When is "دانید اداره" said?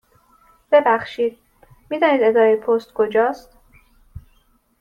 1.99-2.55